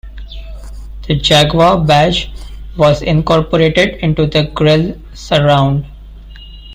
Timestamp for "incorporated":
3.03-3.97